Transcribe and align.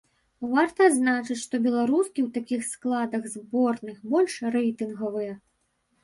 Варта 0.51 0.85
адзначыць, 0.91 1.35
што 1.41 1.59
беларускі 1.65 2.19
ў 2.23 2.29
такіх 2.37 2.63
складах 2.69 3.27
зборных 3.33 3.99
больш 4.15 4.39
рэйтынгавыя. 4.55 5.37